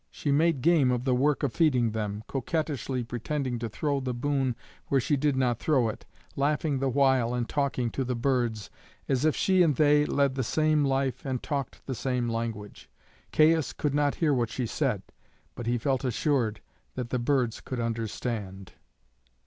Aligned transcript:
She 0.09 0.31
made 0.31 0.63
game 0.63 0.89
of 0.89 1.03
the 1.03 1.13
work 1.13 1.43
of 1.43 1.53
feeding 1.53 1.91
them, 1.91 2.23
coquettishly 2.27 3.03
pretending 3.03 3.59
to 3.59 3.69
throw 3.69 3.99
the 3.99 4.15
boon 4.15 4.55
where 4.87 4.99
she 4.99 5.15
did 5.15 5.35
not 5.35 5.59
throw 5.59 5.89
it, 5.89 6.07
laughing 6.35 6.79
the 6.79 6.89
while 6.89 7.35
and 7.35 7.47
talking 7.47 7.91
to 7.91 8.03
the 8.03 8.15
birds, 8.15 8.71
as 9.07 9.25
if 9.25 9.35
she 9.35 9.61
and 9.61 9.75
they 9.75 10.07
led 10.07 10.33
the 10.33 10.43
same 10.43 10.83
life 10.83 11.23
and 11.23 11.43
talked 11.43 11.85
the 11.85 11.93
same 11.93 12.27
language. 12.27 12.89
Caius 13.31 13.73
could 13.73 13.93
not 13.93 14.15
hear 14.15 14.33
what 14.33 14.49
she 14.49 14.65
said, 14.65 15.03
but 15.53 15.67
he 15.67 15.77
felt 15.77 16.03
assured 16.03 16.61
that 16.95 17.11
the 17.11 17.19
birds 17.19 17.61
could 17.61 17.79
understand. 17.79 18.73